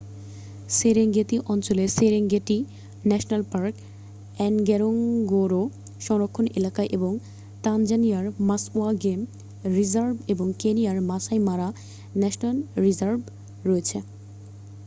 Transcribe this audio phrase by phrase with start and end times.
[0.69, 2.57] Serengeti অঞ্চলে Serengeti
[3.05, 3.73] national park
[4.37, 5.61] Ngorongoro
[5.99, 7.11] সংরক্ষণ এলাকা এবং
[7.63, 9.19] তানজানিয়ার মাসওয়া গেম
[9.77, 11.67] রিজার্ভ এবং কেনিয়ার মাসাই মারা
[12.15, 13.21] ন্যাশনাল রিজার্ভ
[13.63, 13.97] রয়েছে